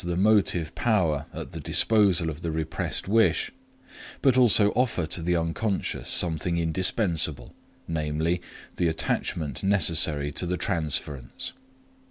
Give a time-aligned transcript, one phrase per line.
[0.03, 3.51] the motive power at the disposal of the repressed wish,
[4.23, 7.53] but also offer to the unconscious something indispensable,
[7.87, 8.41] namely,
[8.77, 11.53] the attachment necessary to the transference.